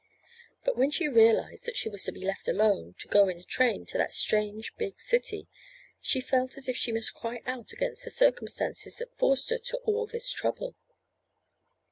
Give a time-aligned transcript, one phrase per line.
[0.65, 3.43] But when she realized that she was to be left alone, to go in a
[3.43, 5.47] train to that strange, big city,
[6.01, 9.77] she felt as if she must cry out against the circumstances that forced her to
[9.85, 10.73] all this trouble.